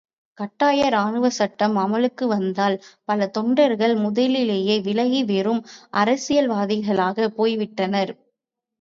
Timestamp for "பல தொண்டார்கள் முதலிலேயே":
3.05-4.77